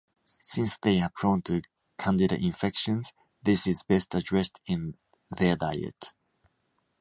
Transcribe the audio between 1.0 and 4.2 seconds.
are prone to candida infections this is best